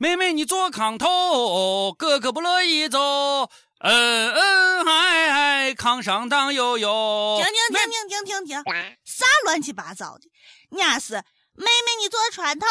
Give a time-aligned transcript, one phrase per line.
[0.00, 3.00] 妹妹你坐炕头，哥哥不乐意走。
[3.80, 7.40] 嗯嗯嗨嗨，炕上荡悠悠。
[7.42, 8.74] 停停停停停停停！
[9.04, 10.30] 啥乱七八糟的？
[10.78, 12.66] 伢是妹妹你坐船头，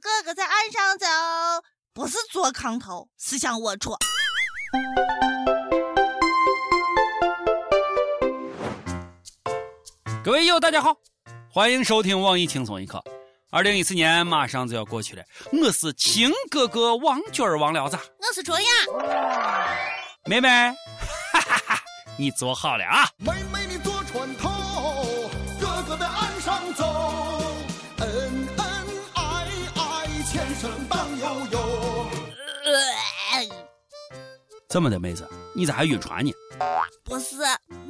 [0.00, 1.06] 哥哥在岸上走，
[1.94, 3.96] 不是坐炕头，是想龌龊。
[10.24, 10.96] 各位友，大家好，
[11.52, 13.00] 欢迎收听网易轻松一刻。
[13.54, 18.66] 二零一四年马上就要过去了，我是亲哥哥王娟儿王聊子，我是卓雅，
[20.24, 20.48] 妹妹，
[21.30, 21.82] 哈哈哈，
[22.16, 23.06] 你坐好了啊。
[23.18, 24.48] 妹妹你坐船头，
[25.60, 27.42] 哥哥在岸上走，
[27.98, 28.08] 恩
[28.56, 28.66] 恩
[29.12, 29.22] 爱
[29.74, 32.08] 爱，前生荡悠悠。
[34.70, 36.32] 怎么的，妹子，你咋还晕船呢？
[37.04, 37.36] 不是，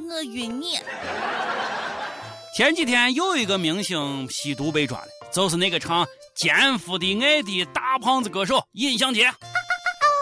[0.09, 0.77] 我晕你。
[2.53, 6.05] 前几天又一个明星吸毒被抓了，就是那个唱
[6.35, 9.23] 《奸夫的爱》的大胖子歌手尹相杰。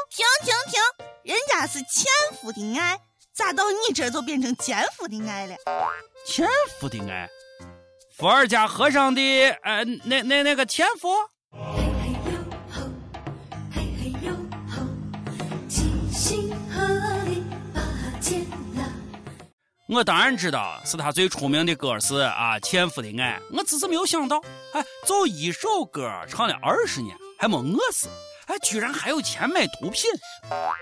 [0.09, 0.81] 停停停，
[1.23, 2.05] 人家是纤
[2.41, 2.97] 夫的爱，
[3.33, 5.55] 咋到你这就变成奸夫的爱了？
[6.25, 6.47] 纤
[6.79, 7.27] 夫的爱，
[8.17, 9.21] 伏尔加河上的
[9.63, 11.09] 呃，那那那个纤夫。
[19.91, 28.07] 我当然知道是他最出名的歌是啊《纤夫的爱》，我只是没有想到，哎，就一首歌唱了二十年还没饿死，
[28.45, 30.09] 哎，居然还有钱买毒品。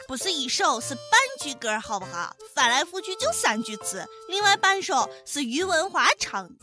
[0.07, 1.03] 不是一首，是半
[1.41, 2.35] 句歌，好不好？
[2.53, 6.53] 翻来覆去就三句词，另外半首是于文华唱的。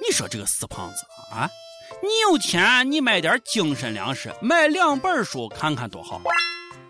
[0.00, 1.50] 你说这个死胖子啊！
[2.02, 6.18] 你有钱，你买点精神粮食，买两本书看看多好。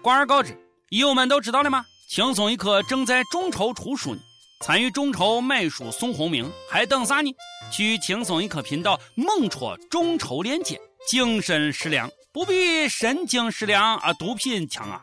[0.00, 0.56] 广而告之，
[0.90, 1.84] 友们都知道了吗？
[2.08, 4.20] 轻松一刻正在众筹出书呢，
[4.64, 7.34] 参与众筹买书送红名，还等啥呢？
[7.72, 15.02] 去轻松一刻频道猛戳众筹链接，精神食粮不比神经食粮啊毒品强啊！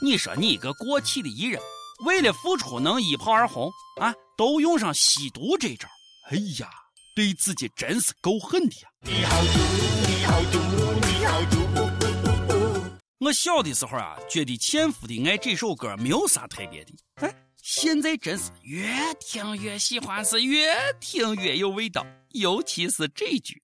[0.00, 1.60] 你说你一个过气的艺人，
[2.04, 3.68] 为了付出能一炮而红
[4.00, 5.88] 啊，都用上吸毒这招，
[6.30, 6.68] 哎呀！
[7.16, 8.90] 对自己真是够狠的呀！
[9.00, 9.58] 你好毒，
[10.04, 10.58] 你好毒，
[11.06, 12.90] 你好毒！
[13.20, 18.86] 我小的时候啊，觉得《纤夫的爱》这首歌没有啥特别的，哎，现在真是越
[19.18, 23.62] 听越喜欢，是越听越有味道，尤其是这句。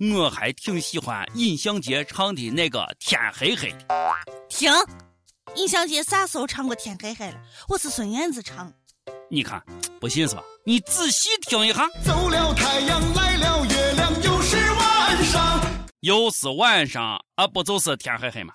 [0.00, 3.84] 我还挺喜欢尹相杰唱的那个《天黑黑》的。
[4.48, 4.70] 停，
[5.56, 7.40] 尹相杰啥时候唱过《天黑黑》了？
[7.68, 8.72] 我是孙燕姿唱。
[9.28, 9.60] 你看，
[10.00, 10.42] 不信是吧？
[10.64, 11.88] 你仔细听一下。
[12.04, 15.60] 走了太阳，来了月亮，又是晚上，
[15.98, 18.52] 又是晚上啊，不就是天黑黑吗？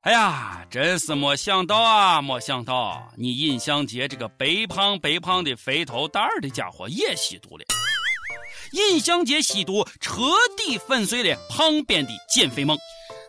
[0.00, 7.64] 哎呀，真是没想到啊，没想到你尹相杰这个白胖白胖的肥头大耳的家伙也吸毒了。
[8.72, 10.22] 尹相杰吸毒，彻
[10.56, 12.76] 底粉碎了胖边的减肥梦。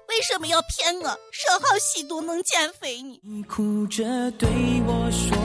[0.08, 1.18] 为什么要骗我？
[1.32, 3.20] 说好吸毒能减肥呢？
[3.24, 4.48] 你哭着对
[4.86, 5.38] 我说，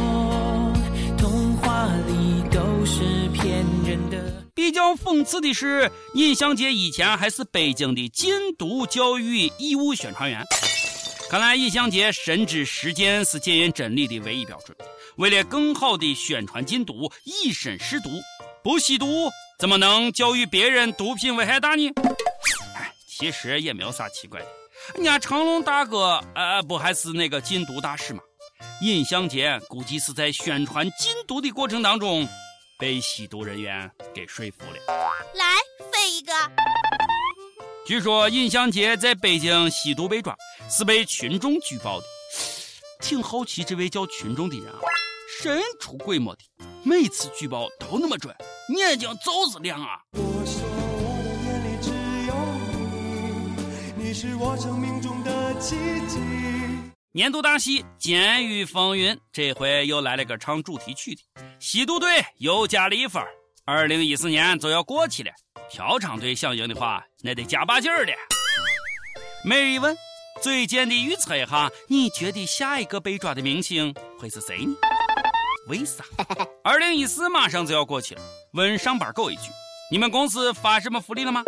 [1.18, 4.44] 童话里都是骗人的。
[4.54, 10.44] 比较讽刺的是，尹相杰以前还是北京的禁毒教育义务宣传员。
[11.28, 14.76] 看来尹相杰深知实践是检验真理的唯一标准。
[15.16, 18.10] 为了更好的宣传禁毒，以身试毒，
[18.62, 19.28] 不吸毒。
[19.58, 21.90] 怎么能教育别人毒品危害大呢？
[22.76, 24.46] 哎，其实也没有啥奇怪的。
[24.94, 28.22] 人家成龙大哥，呃，不还是那个禁毒大使吗？
[28.82, 32.28] 尹相杰估计是在宣传禁毒的过程当中，
[32.78, 34.76] 被吸毒人员给说服了。
[35.34, 35.56] 来，
[35.90, 36.32] 飞一个。
[37.84, 40.36] 据说尹相杰在北京吸毒被抓，
[40.70, 42.06] 是被群众举报的。
[43.00, 44.78] 挺好奇这位叫群众的人啊，
[45.42, 46.40] 神出鬼没的，
[46.84, 48.32] 每次举报都那么准。
[48.76, 49.98] 眼睛就是亮啊！
[50.12, 50.62] 我说
[51.00, 51.90] 我的眼里只
[52.26, 52.34] 有
[53.96, 55.74] 你，你是我生命中的奇
[56.06, 56.18] 迹。
[57.12, 61.22] 年度大戏《监狱风云》这回又来了个唱主题曲的，
[61.58, 63.22] 吸毒队又加了一分。
[63.64, 65.30] 二零一四年就要过去了，
[65.70, 68.12] 嫖娼队想赢的话，那得加把劲儿了。
[69.42, 69.96] 每日一问，
[70.42, 74.74] 最贱的预测一下，你觉得下一个被抓的明星会是谁呢？
[75.68, 76.04] 为啥？
[76.64, 78.22] 二零一四马上就要过去了。
[78.58, 79.52] 问上班狗一句
[79.88, 81.44] ：“你们公司发什么福利了吗？”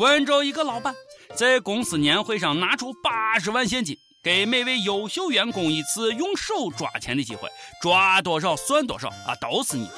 [0.00, 0.94] 温州一个老板
[1.36, 7.50] 在公司年会上拿出八十万现金，给每位优秀员工一次用手抓钱的机会，
[7.82, 9.92] 抓多少算多少啊，都是你的。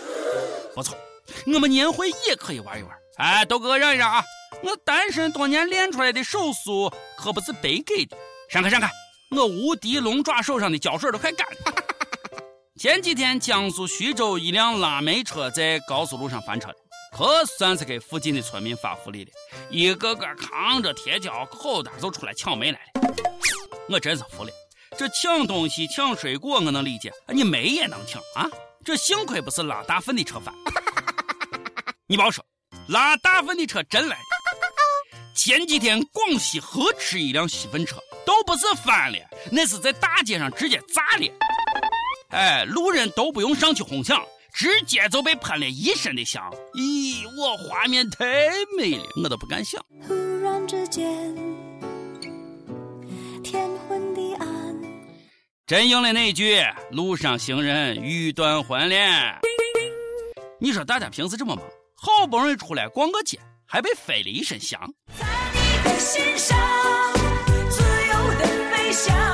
[0.75, 0.99] 不错，
[1.47, 4.25] 我们年会也可以玩一玩，哎，都给我让一让啊！
[4.65, 8.17] 我单身多年练出来的手速可不是白给的。
[8.51, 8.91] 闪开闪开！
[9.31, 11.84] 我无敌龙爪手上的胶水都快干了。
[12.77, 16.75] 前几天江苏徐州一辆拉煤车在高速路上翻车了，
[17.17, 19.31] 可算是给附近的村民发福利了，
[19.71, 23.15] 一个个扛着铁锹口袋就出来抢煤来了。
[23.89, 24.51] 我真是服了，
[24.99, 28.51] 这抢东西抢水果我能理解，你煤也能抢啊？
[28.85, 30.53] 这幸亏不是拉大粪的车翻。
[32.09, 32.45] 你别说，
[32.89, 34.23] 拉大粪的车真来了。
[35.37, 39.19] 前几天广西河池一辆吸粪车都不是翻了，
[39.53, 41.33] 那是在大街上直接炸了。
[42.35, 44.21] 哎，路人都不用上去哄抢，
[44.53, 46.43] 直接就被喷了一身的香。
[46.75, 48.25] 咦，我画面太
[48.77, 49.81] 美了，我都不敢想。
[50.09, 51.33] 忽然之间，
[53.45, 54.49] 天昏地暗。
[55.65, 56.61] 真应了那句
[56.91, 59.39] “路上行人欲断魂”了。
[60.59, 61.65] 你说大家平时这么忙？
[61.95, 64.81] 好不容易出来逛个街，还被飞了一身香。
[65.21, 66.59] 在你的心上，
[67.71, 69.34] 自由的飞翔。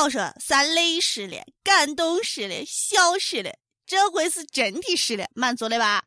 [0.00, 3.50] 让你们老说啥累死了、感动死了、笑死了，
[3.86, 6.04] 这回是真的死了，满足了吧？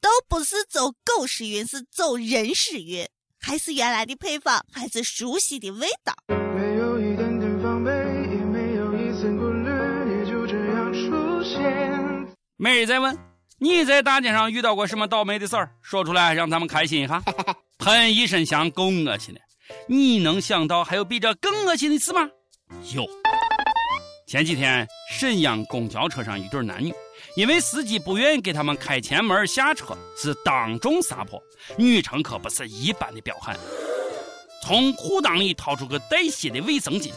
[0.00, 3.08] 都不是走狗屎运，是走人屎运，
[3.40, 6.14] 还是原来的配方，还是熟悉的味道。
[6.28, 9.70] 没有一点点防备，也没有一丝顾虑，
[10.10, 12.28] 你就这样出现。
[12.56, 13.16] 没人在问。
[13.58, 15.70] 你在大街上遇到过什么倒霉的事儿？
[15.80, 17.22] 说出来让咱们开心一下。
[17.78, 19.40] 喷一身香够恶心的，
[19.88, 22.28] 你能想到还有比这更恶心的事吗？
[22.94, 23.06] 有。
[24.26, 26.92] 前几天沈阳公交车上一对男女，
[27.36, 31.40] 因为司机不愿意给他们开前门下车，是当众撒泼。
[31.76, 33.56] 女乘客不是一般的彪悍，
[34.62, 37.12] 从裤裆里掏出个带血的卫生巾。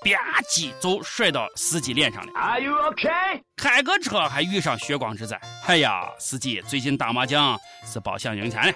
[0.00, 2.32] 吧唧就甩到司机脸上了。
[2.34, 3.42] Are you okay？
[3.56, 5.40] 开个车还遇上血光之灾。
[5.66, 8.72] 哎呀，司机最近打麻将是包想赢钱了。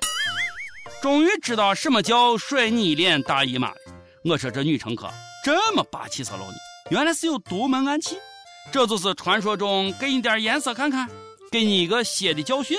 [1.00, 3.76] 终于知道什么叫甩你一脸大姨妈了。
[4.24, 5.08] 我说这女乘客
[5.44, 6.54] 这么霸气侧漏呢，
[6.90, 8.16] 原来是有独门暗器。
[8.70, 11.08] 这就是传说中给你点颜色看看，
[11.50, 12.76] 给你一个血的教训。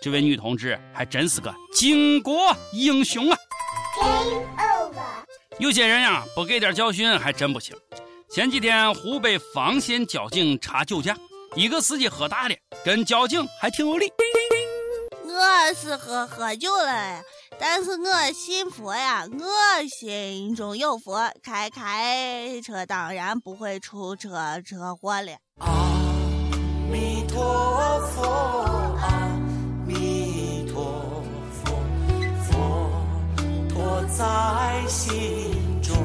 [0.00, 3.38] 这位女同志还真是个巾帼英雄啊！
[5.58, 7.76] 有些人呀，不给点教训还真不行。
[8.30, 11.14] 前几天湖北房县交警查酒驾，
[11.54, 14.10] 一个司机喝大了，跟交警还挺有理。
[15.26, 17.22] 我是喝喝酒了，
[17.60, 25.32] 但是我信佛呀，我心中有佛，开开车当然不会出车车祸了。
[25.58, 25.68] 阿
[26.90, 28.22] 弥陀佛。
[29.00, 29.28] 阿
[29.86, 31.22] 弥陀
[31.52, 31.82] 佛，
[32.44, 32.90] 佛
[33.68, 35.96] 托在心中。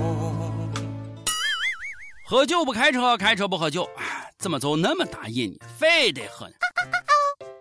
[2.26, 3.88] 喝酒不开车，开车不喝酒，
[4.40, 5.68] 怎么就那么大瘾呢？
[5.78, 6.56] 非得喝呢？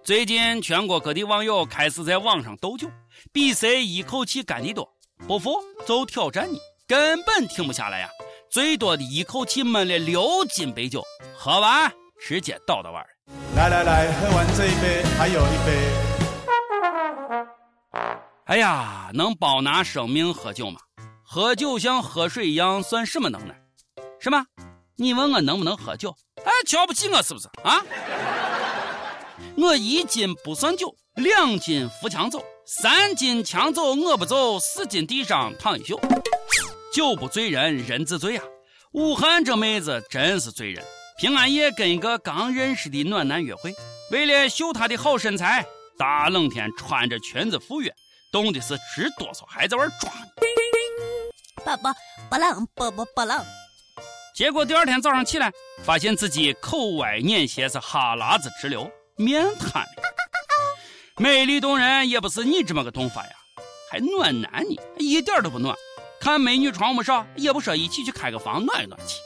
[0.04, 2.88] 最近全国各地网友开始在网上斗酒，
[3.32, 4.93] 比谁一口气干的多，
[5.28, 5.54] 不服
[5.87, 6.58] 就挑战你，
[6.88, 8.08] 根本停不下来呀！
[8.50, 11.04] 最多的一口气闷了六斤白酒，
[11.37, 13.06] 喝完直接倒到碗
[13.54, 15.94] 来来来，喝完这一杯，还有一杯。
[18.46, 20.81] 哎呀，能包拿生命喝酒吗？
[21.22, 23.54] 喝酒像喝水一样，算什么能耐？
[24.19, 24.46] 是吗？
[24.96, 26.12] 你问我能不能喝酒？
[26.44, 27.81] 哎，瞧不起我是不是啊？
[29.56, 36.00] 我一斤不算酒，两斤扶墙走，三斤墙走我不走，四斤地上躺一宿。
[36.92, 38.44] 酒不醉人人自醉啊！
[38.92, 40.82] 武汉这妹子真是醉人。
[41.18, 43.75] 平安夜跟一个刚认识的暖男约会，
[44.11, 45.64] 为了秀她的好身材，
[45.99, 47.92] 大冷天穿着裙子赴约。
[48.32, 50.12] 冻的是直哆嗦，还在玩装。
[51.56, 51.88] 不不
[52.30, 53.44] 不冷，不不不冷。
[54.35, 55.52] 结果第二天早上起来，
[55.85, 59.88] 发现自己口歪眼斜，是哈喇子直流，面瘫了。
[61.19, 63.31] 美丽动人也不是你这么个动法呀，
[63.90, 65.76] 还暖男呢，一点都不暖。
[66.21, 69.16] 看美女床不少，也不说一起去开个房暖一暖去。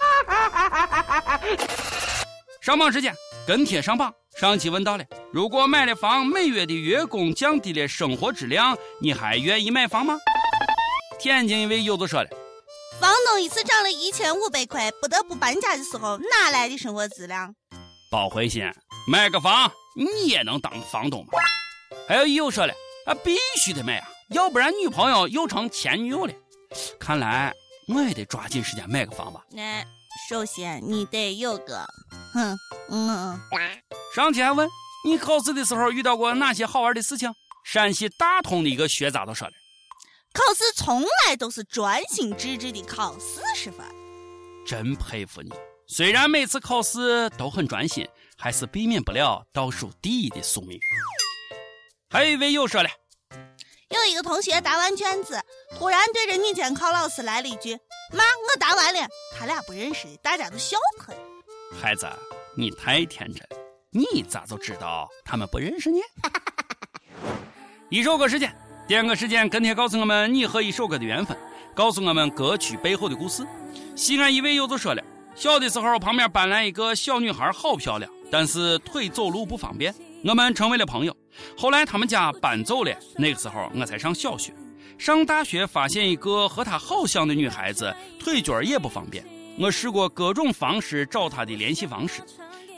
[2.61, 3.15] 上榜时间
[3.47, 4.13] 跟帖上榜。
[4.39, 10.19] 上期问到了，如果买了房，每月的月供降低了生活质量，你还愿意买房吗？
[11.19, 12.29] 天津一位友子说了，
[13.01, 17.55] 房东一次涨了一千五百块，不得不搬家的时候，哪来的生活质量？
[18.11, 18.63] 包回心，
[19.09, 21.33] 买个房你也能当房东吗？
[22.09, 22.75] 还有友说了，
[23.07, 26.35] 啊，必须得买啊，要不然女朋友又成前女友了。
[26.99, 27.55] 看来
[27.87, 29.41] 我也得抓紧时间买个房吧。
[29.51, 29.85] 那
[30.29, 31.87] 首先你得有个，
[32.35, 32.57] 哼，
[32.91, 33.41] 嗯。
[34.13, 34.69] 上期还问
[35.05, 37.33] 你考试的时候遇到过哪些好玩的事情？
[37.65, 39.53] 山西大同的一个学渣都说了：
[40.33, 43.87] 考试从来都是专心致志的考四十分。
[44.67, 45.51] 真佩服你！
[45.89, 50.79] 虽然每次考试都很专心，还是避免不了倒数第一的宿命。
[52.11, 52.89] 还有一位又说了，
[53.89, 55.41] 有一个同学答完卷子，
[55.79, 57.75] 突然对着女监考老师来了一句
[58.13, 61.13] ：“妈，我答完了。”他俩不认识，大家都笑他。
[61.81, 62.09] 孩子，
[62.57, 63.43] 你太天真，
[63.91, 65.99] 你咋就知道他们不认识呢？
[67.91, 68.55] 一首歌时间，
[68.87, 71.37] 第二个时间跟帖告诉我们你和一首歌的缘分，
[71.75, 73.47] 告诉我们歌曲背后的故事。
[73.97, 75.03] 西安一位友就说了，
[75.35, 81.17] 小的时候旁边搬来一个小女孩，好漂亮，但是腿走路不方便，我们成为了朋友。
[81.57, 84.53] 后来他们家搬走了，那个时候我才上小学。
[84.99, 89.25] 上大学发现一个和她好像的女孩子，腿脚也不方便。
[89.59, 92.23] 我试过各种方式找她的联系方式，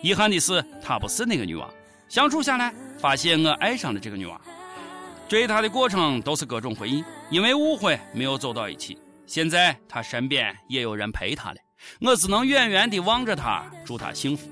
[0.02, 1.69] 遗憾的是她不是那个女娃。
[2.09, 4.40] 相处下来，发现我爱上了这个女娃。
[5.28, 8.99] 追她的过程都是各种回忆，因为误会没有走到一起。
[9.26, 11.57] 现在她身边也有人陪她了，
[12.00, 14.49] 我只能远远地望着她，祝她幸福。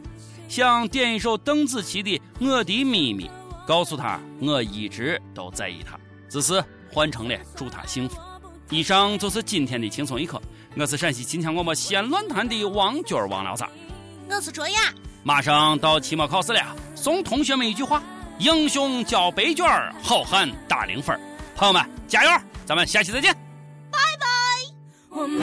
[0.48, 2.10] 想点一首邓紫棋的
[2.40, 3.24] 《我的秘密》，
[3.66, 5.98] 告诉她我一直都在意她，
[6.28, 8.16] 只是换成了祝她幸福。
[8.70, 10.40] 以上就是今天的轻松一刻，
[10.76, 13.68] 我是陕西秦腔广播西安论坛的王军王老三？
[14.28, 14.80] 我是卓雅。
[15.22, 18.02] 马上到期末考试了，送同学们一句话：
[18.38, 19.66] 英雄交白卷，
[20.02, 21.18] 好汉打零分。
[21.56, 22.30] 朋友们，加油！
[22.64, 23.34] 咱们下期再见。
[23.90, 24.26] 拜拜。
[25.10, 25.40] 我们